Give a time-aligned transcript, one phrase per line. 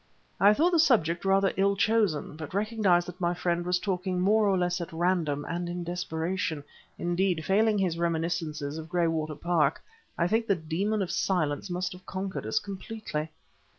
[0.39, 4.47] I thought the subject rather ill chosen, but recognized that my friend was talking more
[4.49, 6.63] or less at random and in desperation;
[6.97, 9.79] indeed, failing his reminiscences of Graywater Park,
[10.17, 13.29] I think the demon of silence must have conquered us completely.